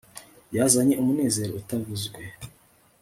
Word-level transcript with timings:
yazanye 0.55 0.93
umunezero 1.01 1.51
utavuzwe 1.61 2.21